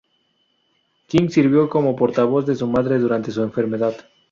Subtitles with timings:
[1.07, 3.95] King sirvió como portavoz de su madre durante su enfermedad.